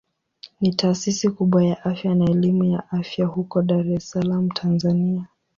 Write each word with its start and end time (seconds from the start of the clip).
Ni 0.61 0.73
taasisi 0.73 1.29
kubwa 1.29 1.63
ya 1.65 1.83
afya 1.85 2.15
na 2.15 2.25
elimu 2.31 2.63
ya 2.63 2.91
afya 2.91 3.25
huko 3.25 3.61
Dar 3.61 3.87
es 3.91 4.09
Salaam 4.11 4.49
Tanzania. 4.49 5.25